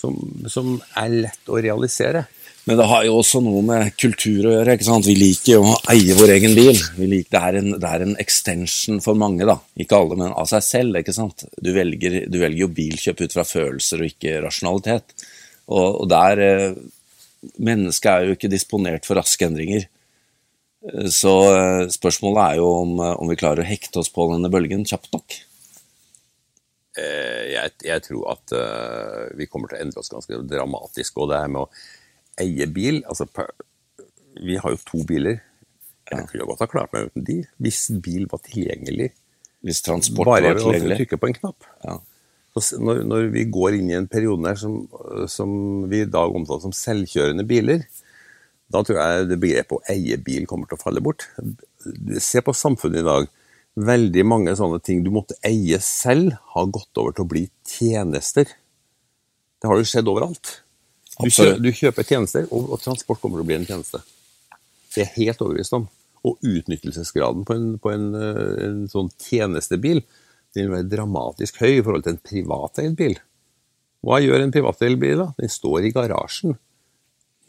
som, 0.00 0.16
som 0.50 0.72
er 0.98 1.14
lett 1.28 1.52
å 1.52 1.60
realisere. 1.62 2.24
Men 2.68 2.76
det 2.76 2.86
har 2.90 3.04
jo 3.06 3.16
også 3.18 3.40
noe 3.42 3.62
med 3.64 3.94
kultur 3.98 4.46
å 4.46 4.52
gjøre. 4.52 4.74
ikke 4.76 4.86
sant? 4.86 5.08
Vi 5.08 5.16
liker 5.16 5.54
jo 5.54 5.62
å 5.64 5.76
eie 5.92 6.16
vår 6.16 6.34
egen 6.36 6.54
bil. 6.56 6.76
Liker, 6.98 7.32
det, 7.32 7.40
er 7.40 7.58
en, 7.60 7.70
det, 7.72 7.88
er 7.88 8.04
en, 8.04 8.16
extension 8.20 9.00
for 9.04 9.18
mange, 9.18 9.46
da. 9.48 9.56
Ikke 9.80 9.96
alle, 9.96 10.18
men 10.20 10.34
av 10.34 10.48
seg 10.50 10.64
selv. 10.66 10.98
ikke 11.00 11.14
sant? 11.16 11.46
Du 11.56 11.72
velger, 11.76 12.20
du 12.28 12.36
velger 12.42 12.66
jo 12.66 12.72
bilkjøp 12.76 13.22
ut 13.24 13.36
fra 13.36 13.46
følelser 13.48 14.02
og 14.02 14.12
ikke 14.12 14.42
rasjonalitet. 14.44 15.14
Og, 15.70 16.02
og 16.02 16.10
der 16.10 16.44
eh, 16.46 16.80
Mennesket 17.64 18.10
er 18.10 18.26
jo 18.28 18.34
ikke 18.36 18.50
disponert 18.52 19.06
for 19.08 19.16
raske 19.16 19.46
endringer. 19.46 19.86
Eh, 20.84 21.06
så 21.08 21.36
eh, 21.54 21.84
spørsmålet 21.88 22.42
er 22.42 22.58
jo 22.60 22.66
om, 22.82 22.98
om 23.00 23.30
vi 23.30 23.38
klarer 23.40 23.64
å 23.64 23.70
hekte 23.70 24.02
oss 24.02 24.12
på 24.12 24.26
denne 24.34 24.50
bølgen 24.52 24.84
kjapt 24.88 25.14
nok. 25.16 25.38
Jeg, 27.00 27.70
jeg 27.86 28.02
tror 28.04 28.32
at 28.34 28.52
vi 29.38 29.46
kommer 29.48 29.70
til 29.70 29.78
å 29.78 29.84
endre 29.86 30.02
oss 30.02 30.10
ganske 30.12 30.40
dramatisk. 30.50 31.22
Og 31.22 31.30
det 31.30 31.38
her 31.38 31.52
med 31.54 31.62
å 31.62 31.68
eie 32.40 32.66
bil 32.70 33.02
altså, 33.08 33.26
Vi 34.40 34.56
har 34.56 34.70
jo 34.70 34.78
to 34.86 35.02
biler. 35.08 35.40
Jeg 36.10 36.28
kunne 36.30 36.46
godt 36.50 36.62
ha 36.64 36.68
klart 36.70 36.92
meg 36.94 37.10
uten 37.10 37.24
de, 37.26 37.40
hvis 37.62 37.88
bil 38.02 38.26
var 38.30 38.42
tilgjengelig. 38.46 39.10
Hvis 39.66 39.82
transport 39.86 40.26
var 40.26 40.40
tilgjengelig. 40.40 40.64
Bare 40.64 40.80
ved 40.86 40.94
å 40.94 41.00
trykke 41.02 41.20
på 41.20 41.30
en 41.30 41.36
knapp. 41.36 41.66
Ja. 41.84 41.98
Når, 42.56 43.02
når, 43.06 43.26
vi 43.30 43.44
går 43.52 43.76
inn 43.78 43.90
i 43.92 43.98
en 43.98 44.08
periode 44.10 44.48
her 44.48 44.58
som, 44.58 44.80
som 45.30 45.50
vi 45.90 46.02
i 46.02 46.08
dag 46.10 46.34
omtaler 46.34 46.64
som 46.64 46.74
selvkjørende 46.74 47.44
biler, 47.46 47.84
da 48.70 48.82
tror 48.86 48.98
jeg 48.98 49.28
det 49.30 49.38
begrepet 49.42 49.76
å 49.76 49.82
eie 49.90 50.18
bil 50.22 50.48
kommer 50.50 50.70
til 50.70 50.78
å 50.78 50.82
falle 50.82 51.02
bort. 51.02 51.28
Se 52.22 52.42
på 52.42 52.54
samfunnet 52.54 53.02
i 53.02 53.06
dag. 53.06 53.28
Veldig 53.80 54.24
mange 54.26 54.54
sånne 54.58 54.80
ting 54.82 55.04
du 55.06 55.12
måtte 55.14 55.38
eie 55.46 55.78
selv, 55.82 56.34
har 56.54 56.72
gått 56.74 56.98
over 56.98 57.14
til 57.14 57.26
å 57.26 57.30
bli 57.30 57.44
tjenester. 57.66 58.50
Det 59.60 59.70
har 59.70 59.78
jo 59.78 59.86
skjedd 59.86 60.10
overalt. 60.10 60.58
Du, 61.24 61.30
kjø, 61.32 61.54
du 61.62 61.70
kjøper 61.74 62.06
tjenester, 62.06 62.46
og, 62.50 62.72
og, 62.74 62.80
transport 62.82 63.20
kommer 63.22 63.40
til 63.40 63.46
å 63.46 63.50
bli 63.50 63.58
en 63.60 63.68
tjeneste. 63.68 64.02
Det 64.94 65.04
er 65.04 65.12
helt 65.16 65.42
overbevist 65.44 65.76
om. 65.76 65.86
Og 66.26 66.40
utnyttelsesgraden 66.44 67.46
på 67.48 67.56
en, 67.56 67.68
på 67.80 67.92
en, 67.92 68.08
eh, 68.18 68.56
en 68.66 68.80
sånn 68.92 69.10
tjenestebil 69.22 70.02
vil 70.56 70.72
være 70.72 70.88
dramatisk 70.90 71.60
høy 71.62 71.76
i 71.76 71.84
forhold 71.84 72.04
til 72.06 72.16
en 72.16 72.24
privateid 72.26 72.96
bil. 72.98 73.14
Hva 74.04 74.18
gjør 74.22 74.42
en 74.44 74.52
privateid 74.54 74.98
bil? 75.00 75.20
da? 75.22 75.30
Den 75.38 75.52
står 75.52 75.86
i 75.86 75.94
garasjen 75.94 76.56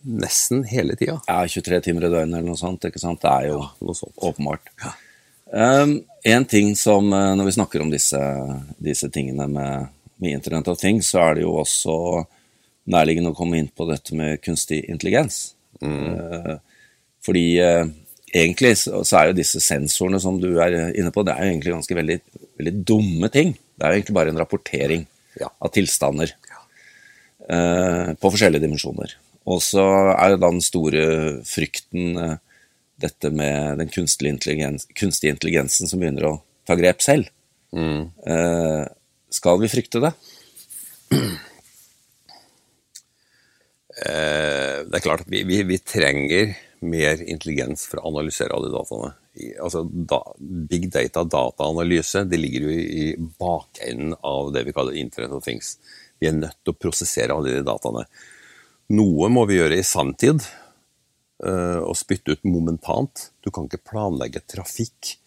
nesten 0.02 0.64
hele 0.64 0.96
tida. 0.96 1.20
Ja, 1.28 1.48
23 1.48 1.82
timer 1.86 2.08
i 2.08 2.12
døgnet 2.12 2.40
eller 2.40 2.50
noe 2.50 2.60
sånt. 2.60 2.86
ikke 2.88 3.02
sant? 3.02 3.22
Det 3.22 3.32
er 3.32 3.50
jo 3.52 3.58
ja, 3.60 3.70
noe 3.86 3.98
sånt. 3.98 4.16
åpenbart. 4.18 4.72
Ja. 4.82 4.94
Um, 5.52 5.98
en 6.24 6.46
ting 6.46 6.76
som, 6.80 7.12
eh, 7.14 7.36
Når 7.36 7.46
vi 7.46 7.52
snakker 7.52 7.82
om 7.82 7.90
disse, 7.92 8.20
disse 8.78 9.10
tingene 9.10 9.48
med, 9.48 9.88
med 10.16 10.32
Internet 10.32 10.68
of 10.68 10.80
Things, 10.80 11.10
så 11.10 11.20
er 11.20 11.36
det 11.36 11.44
jo 11.44 11.58
også 11.60 12.26
nærliggende 12.92 13.32
å 13.32 13.38
komme 13.38 13.60
inn 13.62 13.72
på 13.74 13.88
dette 13.90 14.16
med 14.18 14.42
kunstig 14.44 14.84
intelligens. 14.92 15.54
Mm. 15.82 16.60
Fordi 17.26 17.46
eh, 17.62 17.90
egentlig 18.34 18.76
så 18.82 19.04
er 19.18 19.30
jo 19.30 19.38
disse 19.38 19.62
sensorene 19.64 20.22
som 20.22 20.40
du 20.42 20.50
er 20.64 20.78
inne 20.90 21.14
på, 21.14 21.24
det 21.26 21.36
er 21.36 21.46
jo 21.46 21.56
egentlig 21.56 21.76
ganske 21.76 21.98
veldig, 21.98 22.20
veldig 22.62 22.76
dumme 22.88 23.32
ting. 23.34 23.56
Det 23.76 23.86
er 23.86 23.94
jo 23.94 24.02
egentlig 24.02 24.18
bare 24.18 24.34
en 24.34 24.42
rapportering 24.42 25.06
ja. 25.40 25.50
av 25.50 25.74
tilstander 25.74 26.34
ja. 26.52 26.62
uh, 27.50 28.08
på 28.20 28.32
forskjellige 28.34 28.66
dimensjoner. 28.66 29.16
Og 29.50 29.62
så 29.66 29.84
er 30.14 30.34
jo 30.34 30.40
da 30.42 30.50
den 30.52 30.64
store 30.64 31.04
frykten 31.50 32.18
dette 33.02 33.32
med 33.34 33.80
den 33.82 33.90
kunstige, 33.90 34.30
intelligens, 34.30 34.86
kunstige, 34.94 35.34
intelligensen 35.34 35.90
som 35.90 36.02
begynner 36.02 36.28
å 36.30 36.36
ta 36.70 36.78
grep 36.78 37.02
selv. 37.02 37.32
Mm. 37.74 38.12
Skal 39.34 39.58
vi 39.64 39.72
frykte 39.72 40.04
det? 40.04 40.12
Eh, 43.92 44.78
det 44.88 44.98
er 44.98 45.04
klart 45.04 45.28
vi, 45.28 45.44
vi, 45.44 45.64
vi, 45.68 45.78
trenger 45.84 46.54
mer 46.88 47.20
intelligens 47.28 47.84
for 47.90 48.00
å 48.00 48.08
analysere 48.14 48.56
alle 48.56 48.72
dataene. 48.72 49.12
Altså, 49.62 49.84
da, 49.84 50.22
big 50.40 50.88
data, 50.94 51.26
dataanalyse, 51.28 52.24
det 52.32 52.40
ligger 52.40 52.68
jo 52.68 52.76
i, 52.78 53.06
bakenden 53.40 54.16
av 54.28 54.54
det 54.56 54.64
vi 54.68 54.76
kaller 54.76 54.98
Internet 54.98 55.36
of 55.36 55.44
Things. 55.46 55.76
Vi 56.22 56.30
er 56.30 56.38
nødt 56.38 56.58
til 56.64 56.74
å 56.74 56.80
prosessere 56.80 57.36
alle 57.36 57.58
de 57.58 57.66
dataene. 57.68 58.06
Noe 58.96 59.30
må 59.32 59.46
vi 59.50 59.60
gjøre 59.60 59.78
i 59.80 59.88
sanntid, 59.88 60.44
uh, 61.46 61.80
og 61.86 61.96
spytte 62.00 62.36
ut 62.36 62.48
momentant. 62.48 63.30
Du 63.44 63.52
kan 63.54 63.68
ikke 63.68 63.84
planlegge 63.92 64.44
trafikk 64.44 65.18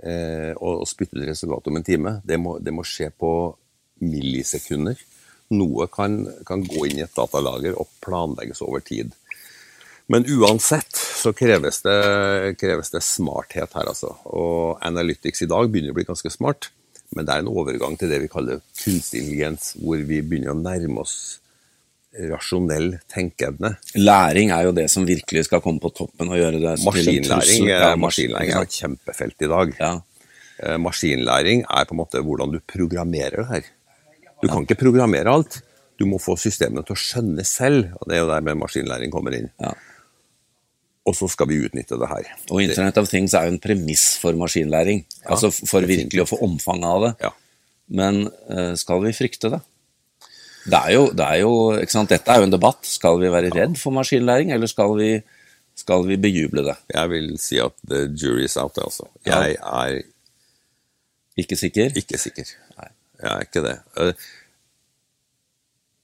og, 0.00 0.78
og, 0.80 0.86
spytte 0.88 1.18
ut 1.18 1.26
resultatet 1.28 1.66
om 1.68 1.76
en 1.76 1.84
time. 1.84 2.12
Det 2.24 2.38
må, 2.40 2.54
det 2.56 2.72
må 2.72 2.80
skje 2.88 3.10
på 3.12 3.32
millisekunder. 4.00 4.96
Noe 5.50 5.88
kan, 5.90 6.22
kan, 6.46 6.62
gå 6.62 6.86
inn 6.86 7.00
i 7.00 7.04
et 7.06 7.16
datalager 7.16 7.74
og 7.74 7.88
planlegges 8.04 8.62
over 8.62 8.84
tid. 8.86 9.10
Men 10.10 10.26
uansett 10.26 10.94
så 10.94 11.32
kreves 11.36 11.82
det, 11.84 11.98
kreves 12.58 12.90
det 12.94 13.02
smarthet 13.06 13.74
her, 13.74 13.90
altså. 13.90 14.14
Og 14.30 14.78
Analytics 14.86 15.44
i 15.46 15.50
dag 15.50 15.70
begynner 15.70 15.94
å 15.94 15.98
bli 15.98 16.06
ganske 16.08 16.32
smart, 16.34 16.70
men 17.14 17.26
det 17.26 17.34
er 17.34 17.42
en 17.42 17.50
overgang 17.50 17.96
til 17.98 18.10
det 18.10 18.20
vi 18.22 18.30
kaller 18.30 18.62
kunstig 18.78 19.24
intelligens, 19.24 19.74
hvor 19.82 20.02
vi 20.06 20.22
begynner 20.22 20.54
å 20.54 20.58
nærme 20.58 21.02
oss 21.02 21.16
rasjonell 22.30 22.96
tenkeevne. 23.10 23.76
Læring 23.98 24.50
er 24.54 24.66
jo 24.66 24.74
det 24.74 24.88
som 24.90 25.06
virkelig 25.06 25.44
skal 25.46 25.62
komme 25.62 25.82
på 25.82 25.92
toppen 25.94 26.30
og 26.30 26.40
gjøre 26.40 26.58
det 26.62 26.76
Maskinlæring, 26.82 27.68
ja, 27.70 27.94
maskinlæring 27.98 28.54
er 28.54 28.66
et 28.66 28.78
kjempefelt 28.80 29.46
i 29.46 29.50
dag. 29.50 29.74
Ja. 29.78 29.92
Eh, 30.60 30.78
maskinlæring 30.82 31.62
er 31.68 31.86
på 31.86 31.94
en 31.94 32.02
måte 32.02 32.22
hvordan 32.24 32.56
du 32.56 32.58
programmerer 32.66 33.44
det 33.44 33.48
her. 33.50 33.70
Du 34.40 34.48
kan 34.48 34.64
ikke 34.64 34.78
programmere 34.80 35.32
alt. 35.32 35.60
Du 36.00 36.06
må 36.08 36.16
få 36.22 36.36
systemene 36.40 36.82
til 36.86 36.96
å 36.96 37.00
skjønne 37.00 37.44
selv, 37.44 37.90
og 38.00 38.08
det 38.08 38.16
er 38.16 38.22
jo 38.22 38.30
der 38.30 38.44
med 38.44 38.60
maskinlæring 38.62 39.12
kommer 39.12 39.36
inn. 39.36 39.50
Ja. 39.60 39.74
Og 41.08 41.16
så 41.16 41.28
skal 41.32 41.48
vi 41.50 41.58
utnytte 41.64 41.98
det 42.00 42.08
her. 42.08 42.28
Og 42.48 42.62
Internet 42.64 43.00
of 43.00 43.08
Things 43.10 43.34
er 43.36 43.48
jo 43.48 43.54
en 43.54 43.60
premiss 43.62 44.14
for 44.20 44.36
maskinlæring. 44.38 45.02
Ja, 45.22 45.34
altså 45.34 45.50
for 45.52 45.84
virkelig 45.88 46.24
å 46.24 46.28
få 46.28 46.40
omfanget 46.46 46.88
av 46.88 47.04
det. 47.04 47.12
Ja. 47.26 47.32
Men 48.00 48.22
uh, 48.28 48.72
skal 48.78 49.02
vi 49.04 49.12
frykte 49.16 49.50
det? 49.52 49.60
Det 50.70 50.76
er 50.76 50.92
jo, 50.94 51.04
det 51.16 51.26
er 51.26 51.40
jo? 51.40 51.52
Dette 52.08 52.32
er 52.32 52.40
jo 52.40 52.46
en 52.46 52.54
debatt. 52.54 52.84
Skal 52.86 53.20
vi 53.20 53.32
være 53.32 53.52
redd 53.54 53.76
for 53.80 53.96
maskinlæring, 53.96 54.52
eller 54.54 54.70
skal 54.70 54.92
vi, 54.98 55.10
skal 55.78 56.04
vi 56.08 56.20
bejuble 56.20 56.64
det? 56.68 56.76
Jeg 56.92 57.12
vil 57.12 57.30
si 57.40 57.60
at 57.64 57.76
the 57.88 58.04
jury 58.12 58.44
is 58.44 58.58
out, 58.60 58.78
altså. 58.78 59.08
Jeg 59.26 59.56
er 59.56 60.00
Ikke 61.40 61.56
sikker? 61.56 61.96
Ikke 61.96 62.18
sikker. 62.20 62.48
Jeg 63.20 63.30
er 63.30 63.46
ikke 63.46 63.64
det. 63.64 63.76
Eh, 64.00 64.28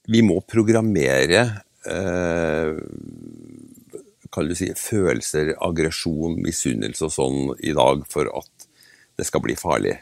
vi 0.07 0.21
må 0.23 0.39
programmere 0.47 1.41
eh, 1.87 2.77
kan 4.31 4.47
du 4.47 4.55
si, 4.57 4.69
følelser, 4.77 5.55
aggresjon, 5.63 6.37
misunnelse 6.43 7.07
og 7.07 7.13
sånn 7.13 7.39
i 7.65 7.73
dag 7.75 8.03
for 8.11 8.29
at 8.37 8.67
det 9.17 9.25
skal 9.27 9.43
bli 9.43 9.55
farlig. 9.57 9.95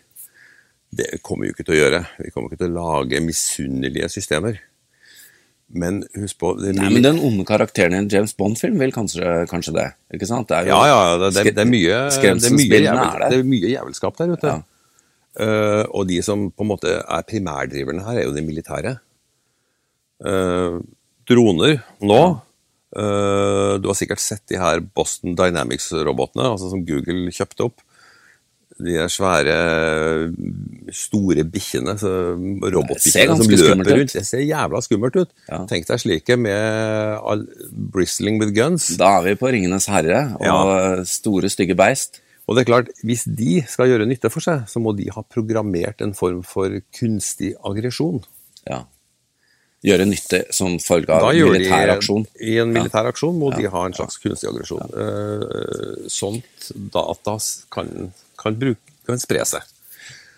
Det 0.96 1.20
kommer 1.24 1.46
vi 1.46 1.52
jo 1.52 1.56
ikke 1.56 1.68
til 1.68 1.76
å 1.76 1.82
gjøre. 1.82 2.06
Vi 2.22 2.32
kommer 2.34 2.52
ikke 2.52 2.64
til 2.64 2.74
å 2.74 2.80
lage 2.80 3.22
misunnelige 3.24 4.10
systemer. 4.12 4.60
Men 5.76 6.04
husk 6.14 6.38
på 6.40 6.52
Nei, 6.62 6.92
men 6.94 7.02
Den 7.02 7.18
onde 7.26 7.44
karakteren 7.48 7.96
i 7.96 7.98
en 8.04 8.10
James 8.12 8.36
Bond-film 8.38 8.78
vil 8.80 8.94
kanskje, 8.94 9.48
kanskje, 9.50 9.74
det? 9.74 9.88
ikke 10.14 10.28
sant? 10.30 10.52
Det 10.52 10.68
jo, 10.70 10.78
ja, 10.78 10.92
ja. 10.92 11.18
Det, 11.24 11.32
det, 11.40 11.56
det, 11.56 11.64
er 11.64 11.72
mye, 11.72 12.04
det, 12.14 12.30
er 12.36 12.54
mye 12.54 12.82
jævel, 12.84 13.26
det 13.26 13.40
er 13.40 13.48
mye 13.50 13.72
jævelskap 13.72 14.20
der 14.20 14.36
ute. 14.36 14.54
Ja. 14.54 14.75
Uh, 15.36 15.84
og 15.92 16.08
de 16.08 16.22
som 16.24 16.48
på 16.48 16.64
en 16.64 16.72
måte 16.72 16.92
er 16.96 17.26
primærdriverne 17.28 18.06
her, 18.06 18.22
er 18.22 18.30
jo 18.30 18.36
de 18.36 18.44
militære. 18.46 18.96
Uh, 20.24 20.80
droner 21.28 21.82
nå 22.00 22.20
uh, 22.96 23.74
Du 23.84 23.90
har 23.90 23.98
sikkert 24.00 24.22
sett 24.24 24.46
de 24.48 24.56
her 24.56 24.80
Boston 24.96 25.36
Dynamics-robotene 25.36 26.46
altså 26.54 26.70
som 26.72 26.86
Google 26.88 27.34
kjøpte 27.36 27.68
opp. 27.68 27.84
De 28.76 28.96
er 29.00 29.08
svære, 29.12 29.54
store 30.92 31.46
bikkjene, 31.48 31.94
robotbikkjene 31.96 33.38
som 33.40 33.48
løper 33.48 34.00
rundt. 34.02 34.16
Det 34.18 34.24
ser 34.28 34.44
jævla 34.44 34.82
skummelt 34.84 35.16
ut. 35.16 35.32
Ja. 35.48 35.62
Tenk 35.70 35.88
deg 35.88 36.02
slike 36.04 36.36
med 36.40 37.22
all, 37.24 37.46
bristling 37.72 38.42
with 38.42 38.52
guns. 38.56 38.90
Da 39.00 39.14
er 39.22 39.30
vi 39.30 39.38
på 39.40 39.52
Ringenes 39.56 39.88
herre 39.92 40.26
og 40.42 40.44
ja. 40.44 41.06
store, 41.08 41.52
stygge 41.52 41.78
beist. 41.80 42.20
Og 42.46 42.56
det 42.56 42.64
er 42.64 42.70
klart, 42.70 42.90
Hvis 43.06 43.26
de 43.26 43.62
skal 43.70 43.90
gjøre 43.92 44.08
nytte 44.10 44.32
for 44.34 44.44
seg, 44.44 44.66
så 44.70 44.82
må 44.82 44.94
de 44.98 45.10
ha 45.14 45.24
programmert 45.24 46.04
en 46.06 46.14
form 46.18 46.44
for 46.46 46.74
kunstig 46.96 47.56
aggresjon. 47.66 48.22
Ja. 48.70 48.84
Gjøre 49.86 50.08
nytte 50.10 50.42
som 50.56 50.78
følge 50.82 51.14
av 51.14 51.28
militær 51.34 51.94
aksjon. 51.94 52.26
I 52.42 52.58
en 52.64 52.74
militær 52.74 53.10
aksjon 53.10 53.38
må 53.38 53.52
ja. 53.54 53.60
de 53.60 53.72
ha 53.74 53.86
en 53.86 53.96
slags 53.98 54.18
kunstig 54.22 54.50
aggresjon. 54.50 54.94
Uh, 54.94 56.06
sånt 56.10 56.70
da 56.94 57.06
at 57.14 57.22
da 57.28 57.38
kan, 57.74 57.92
kan, 58.42 58.58
bruke, 58.62 58.96
kan 59.06 59.22
spre 59.22 59.46
seg. 59.46 59.72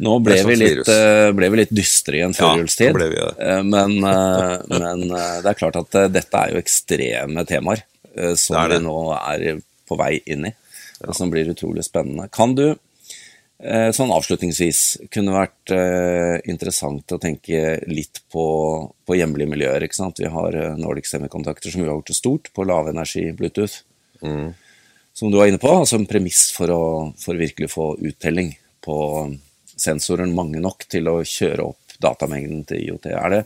Nå 0.04 0.18
ble 0.22 0.36
vi, 0.46 0.58
litt, 0.60 0.84
uh, 0.92 1.32
ble 1.36 1.48
vi, 1.50 1.62
litt, 1.64 1.72
dystre 1.74 2.20
i 2.20 2.26
en 2.26 2.36
førjulstid, 2.38 3.00
ja, 3.16 3.30
uh, 3.40 3.64
men, 3.66 3.98
men 4.04 5.08
det 5.10 5.48
er 5.50 5.58
klart 5.58 5.80
at 5.80 5.96
dette 6.14 6.44
er 6.44 6.54
jo 6.54 6.62
ekstreme 6.62 7.48
temaer 7.50 7.84
som 8.38 8.58
vi 8.72 8.78
nå 8.82 9.00
er 9.16 9.60
på 9.88 9.98
vei 10.00 10.16
inn 10.26 10.48
i 10.50 10.54
ja. 11.00 11.14
som 11.14 11.32
blir 11.34 11.50
utrolig 11.54 11.86
spennende. 11.88 12.30
Kan 12.34 12.56
du 12.58 12.76
Eh, 13.58 13.90
sånn 13.90 14.12
avslutningsvis 14.14 15.10
kunne 15.10 15.34
vært 15.34 15.72
eh, 15.74 16.36
interessant 16.46 17.10
å 17.10 17.18
tenke 17.18 17.80
litt 17.90 18.22
på, 18.30 18.46
på 19.02 19.18
hjemlige 19.18 19.50
miljøer. 19.50 19.82
ikke 19.82 19.98
sant? 19.98 20.22
Vi 20.22 20.30
har 20.30 20.54
eh, 20.54 20.76
Nordic 20.78 21.10
Semikontakter, 21.10 21.74
som 21.74 21.82
vi 21.82 21.90
har 21.90 21.96
gjort 21.98 22.12
det 22.12 22.20
stort 22.20 22.52
på 22.54 22.68
lavenergi 22.70 23.32
Bluetooth. 23.38 23.82
Mm. 24.22 24.52
Som 25.18 25.34
du 25.34 25.40
var 25.40 25.50
inne 25.50 25.62
på, 25.62 25.72
altså 25.74 25.98
en 25.98 26.06
premiss 26.06 26.52
for 26.54 26.70
å 26.70 26.84
for 27.18 27.40
virkelig 27.40 27.72
få 27.74 27.96
uttelling 28.06 28.54
på 28.86 29.00
sensoren 29.78 30.36
mange 30.38 30.62
nok 30.62 30.86
til 30.90 31.10
å 31.10 31.24
kjøre 31.26 31.66
opp 31.72 31.98
datamengden 32.02 32.62
til 32.70 32.84
IOT. 32.84 33.10
Er 33.10 33.34
det 33.34 33.44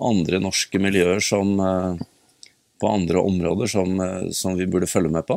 andre 0.00 0.40
norske 0.40 0.80
miljøer 0.80 1.20
som 1.20 1.52
på 2.80 2.88
andre 2.88 3.20
områder 3.20 3.68
som, 3.68 3.92
som 4.32 4.56
vi 4.56 4.64
burde 4.64 4.88
følge 4.88 5.12
med 5.12 5.28
på? 5.28 5.36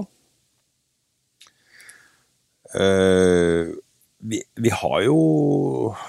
Eh, 2.74 3.74
vi, 4.24 4.40
vi, 4.56 4.70
har 4.72 5.02
jo 5.04 5.16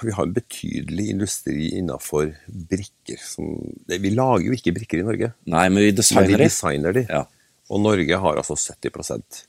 vi 0.01 0.13
har 0.15 0.23
en 0.23 0.35
betydelig 0.35 1.09
industri 1.11 1.69
innenfor 1.77 2.31
brikker. 2.47 3.19
Som, 3.21 3.57
vi 3.91 4.13
lager 4.13 4.47
jo 4.47 4.55
ikke 4.55 4.75
brikker 4.77 5.01
i 5.01 5.07
Norge. 5.07 5.33
Nei, 5.51 5.65
men 5.69 5.83
vi 5.83 5.91
designer, 5.95 6.29
men 6.29 6.39
vi 6.39 6.47
designer 6.47 6.95
de. 6.95 7.05
Ja. 7.09 7.25
Og 7.73 7.81
Norge 7.81 8.21
har 8.21 8.37
altså 8.37 8.53
70% 8.53 9.39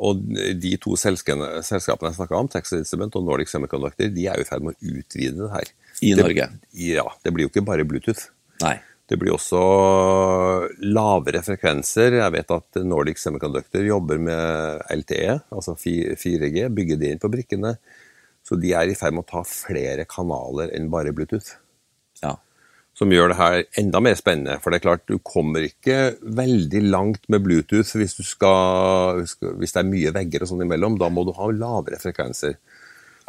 Og 0.00 0.20
de 0.62 0.70
to 0.80 0.94
selskapene, 0.96 1.60
selskapene 1.66 2.10
jeg 2.10 2.18
snakka 2.18 2.38
om, 2.38 2.48
Texas 2.48 2.80
Instrument 2.80 3.18
og 3.20 3.26
Nordic 3.26 3.52
Semiconductor, 3.52 4.08
de 4.10 4.26
er 4.26 4.40
jo 4.40 4.46
i 4.46 4.48
ferd 4.48 4.64
med 4.64 4.74
å 4.74 4.94
utvide 4.96 5.36
det 5.36 5.50
her. 5.54 5.72
I 6.00 6.14
det, 6.14 6.24
Norge? 6.24 6.46
Ja. 6.80 7.04
Det 7.22 7.34
blir 7.36 7.46
jo 7.46 7.52
ikke 7.52 7.66
bare 7.66 7.84
Bluetooth. 7.84 8.30
Nei. 8.64 8.78
Det 9.10 9.16
blir 9.18 9.34
også 9.34 9.60
lavere 10.86 11.40
frekvenser. 11.42 12.20
Jeg 12.20 12.34
vet 12.36 12.52
at 12.54 12.78
Nordic 12.86 13.18
Semiconductor 13.18 13.82
jobber 13.82 14.20
med 14.22 14.84
LTE, 14.94 15.40
altså 15.50 15.74
4G, 15.74 16.68
bygger 16.76 17.00
det 17.00 17.10
inn 17.10 17.22
på 17.22 17.30
brikkene. 17.32 17.74
Så 18.46 18.54
de 18.60 18.70
er 18.78 18.92
i 18.92 18.94
ferd 18.98 19.16
med 19.16 19.26
å 19.26 19.32
ta 19.32 19.42
flere 19.46 20.06
kanaler 20.10 20.70
enn 20.76 20.86
bare 20.92 21.10
Bluetooth. 21.16 21.56
Ja. 22.22 22.36
Som 22.94 23.10
gjør 23.10 23.32
det 23.32 23.40
her 23.40 23.58
enda 23.82 24.00
mer 24.04 24.14
spennende. 24.18 24.60
For 24.62 24.70
det 24.70 24.78
er 24.78 24.86
klart, 24.86 25.04
du 25.10 25.18
kommer 25.26 25.66
ikke 25.66 26.14
veldig 26.22 26.84
langt 26.86 27.26
med 27.32 27.42
Bluetooth 27.44 27.90
hvis, 27.98 28.14
skal, 28.30 29.24
hvis 29.58 29.74
det 29.74 29.82
er 29.82 29.90
mye 29.90 30.14
vegger 30.14 30.46
og 30.46 30.52
sånn 30.52 30.64
imellom. 30.68 31.00
Da 31.02 31.10
må 31.10 31.26
du 31.26 31.34
ha 31.34 31.50
lavere 31.50 31.98
frekvenser. 31.98 32.60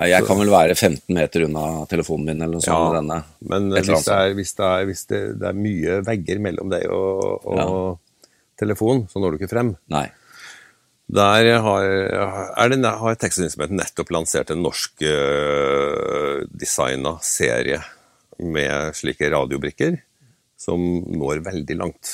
Jeg 0.10 0.26
kan 0.26 0.40
vel 0.40 0.50
være 0.50 0.76
15 0.76 1.14
meter 1.14 1.46
unna 1.46 1.66
telefonen 1.90 2.32
min 2.32 2.40
eller 2.42 2.58
noe 2.58 2.66
sånt. 2.66 2.96
Ja, 2.96 2.96
denne. 2.98 3.18
Men 3.52 3.68
hvis, 3.76 3.92
det 4.08 4.16
er, 4.16 4.34
hvis, 4.38 4.54
det 4.58 4.70
er, 4.70 4.86
hvis 4.90 5.04
det, 5.12 5.20
det 5.42 5.50
er, 5.52 5.60
mye 5.68 6.00
vegger 6.08 6.42
mellom 6.42 6.72
deg 6.72 6.88
og, 6.90 7.46
og 7.46 7.60
ja. 7.60 7.68
telefonen, 8.64 9.06
så 9.12 9.22
når 9.22 9.36
du 9.36 9.40
ikke 9.42 9.52
frem. 9.52 9.76
Nei. 9.94 10.08
Der 11.12 11.50
har, 11.66 11.88
er 12.56 12.72
det, 12.72 12.80
har 13.04 13.18
Texas 13.20 13.58
nettopp 13.60 14.14
lansert 14.16 14.54
en 14.54 14.64
norsk 14.64 15.04
uh, 15.04 16.40
designa 16.48 17.18
serie 17.26 17.82
med 18.40 18.96
slike 18.96 19.28
radiobrikker 19.34 20.00
som 20.62 20.80
når 21.12 21.44
veldig 21.46 21.78
langt. 21.78 22.14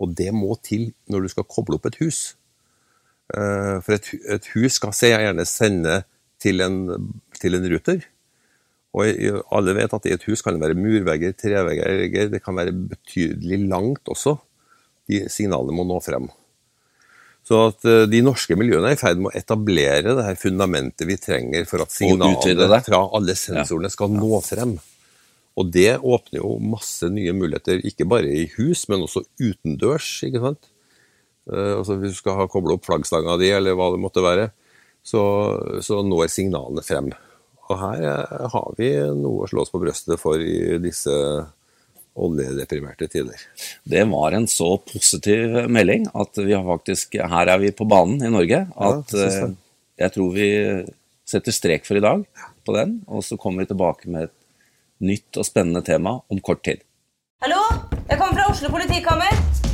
Og 0.00 0.14
det 0.16 0.30
må 0.34 0.56
til 0.64 0.88
når 1.10 1.26
du 1.26 1.34
skal 1.34 1.46
koble 1.50 1.78
opp 1.78 1.90
et 1.90 2.00
hus. 2.00 2.22
Uh, 3.34 3.78
for 3.84 3.98
et, 3.98 4.10
et 4.36 4.50
hus 4.54 4.80
skal 4.80 4.96
se, 4.96 5.12
gjerne 5.12 5.46
sende 5.48 6.00
til 6.44 6.60
en, 6.64 6.78
til 7.40 7.56
en 7.56 7.66
ruter. 7.72 8.04
Og 8.94 9.10
alle 9.56 9.74
vet 9.74 9.96
at 9.96 10.06
i 10.06 10.14
et 10.14 10.24
hus 10.28 10.44
kan 10.44 10.54
det 10.54 10.62
være 10.62 10.78
murvegger, 10.78 11.34
trevegger, 11.34 12.30
det 12.30 12.42
kan 12.44 12.54
være 12.54 12.74
betydelig 12.92 13.64
langt 13.66 14.12
også. 14.12 14.36
De 15.10 15.24
signalene 15.32 15.74
må 15.74 15.86
nå 15.88 15.98
frem. 16.04 16.28
Så 17.44 17.58
at 17.68 17.84
eh, 17.88 18.06
de 18.08 18.22
norske 18.24 18.56
miljøene 18.56 18.92
er 18.92 18.96
i 18.96 19.00
ferd 19.00 19.20
med 19.20 19.32
å 19.32 19.36
etablere 19.36 20.14
det 20.16 20.24
her 20.24 20.38
fundamentet 20.40 21.08
vi 21.08 21.18
trenger 21.20 21.66
for 21.68 21.84
at 21.84 21.92
signalene 21.92 22.80
fra 22.86 23.02
alle 23.18 23.34
sensorene 23.36 23.90
skal 23.92 24.14
nå 24.14 24.38
frem. 24.46 24.78
Og 25.60 25.68
det 25.74 25.98
åpner 26.00 26.40
jo 26.40 26.56
masse 26.58 27.06
nye 27.12 27.34
muligheter, 27.36 27.82
ikke 27.86 28.08
bare 28.10 28.30
i 28.32 28.46
hus, 28.56 28.86
men 28.90 29.04
også 29.04 29.22
utendørs. 29.38 30.08
ikke 30.26 30.40
sant? 30.42 30.70
Uh, 31.46 31.76
altså 31.78 31.98
Hvis 32.00 32.16
du 32.16 32.22
skal 32.22 32.40
ha 32.40 32.48
koble 32.50 32.74
opp 32.74 32.88
flaggstanga 32.88 33.36
di, 33.38 33.52
eller 33.54 33.76
hva 33.78 33.92
det 33.92 34.00
måtte 34.02 34.24
være, 34.24 34.48
så, 35.04 35.22
så 35.84 36.00
når 36.06 36.32
signalene 36.32 36.84
frem. 36.84 37.12
Og 37.68 37.80
her 37.80 38.06
eh, 38.08 38.46
har 38.54 38.72
vi 38.78 38.90
noe 39.16 39.44
å 39.44 39.50
slå 39.50 39.64
oss 39.64 39.72
på 39.72 39.82
brøstet 39.82 40.20
for 40.20 40.40
i 40.40 40.78
disse 40.82 41.12
oljedeprimerte 42.14 43.08
tider. 43.10 43.40
Det 43.82 44.04
var 44.06 44.36
en 44.36 44.46
så 44.50 44.76
positiv 44.86 45.64
melding 45.72 46.06
at 46.14 46.38
vi 46.38 46.54
har 46.54 46.64
faktisk, 46.66 47.18
her 47.18 47.50
er 47.50 47.62
vi 47.62 47.72
på 47.74 47.88
banen 47.90 48.22
i 48.22 48.32
Norge. 48.32 48.64
At 48.76 49.16
ja, 49.16 49.26
jeg, 49.26 49.50
eh, 49.50 49.56
jeg 50.04 50.16
tror 50.16 50.32
vi 50.36 50.48
setter 51.24 51.56
strek 51.56 51.88
for 51.88 51.98
i 51.98 52.04
dag 52.04 52.24
på 52.64 52.76
den, 52.76 52.98
og 53.08 53.24
så 53.24 53.38
kommer 53.40 53.64
vi 53.64 53.72
tilbake 53.72 54.10
med 54.12 54.28
et 54.28 54.36
nytt 55.04 55.40
og 55.40 55.48
spennende 55.48 55.84
tema 55.84 56.18
om 56.30 56.40
kort 56.44 56.64
tid. 56.64 56.84
Hallo, 57.44 57.60
jeg 58.08 58.16
kommer 58.16 58.40
fra 58.40 58.50
Oslo 58.52 58.72
politikammer. 58.72 59.73